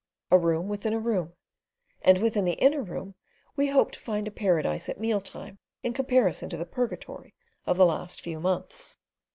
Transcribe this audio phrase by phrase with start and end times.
[0.31, 1.33] A room within a room,
[2.01, 3.13] and within the inner room
[3.55, 7.35] we hoped to find a paradise at mealtime in comparison to the purgatory
[7.67, 8.97] of the last few months.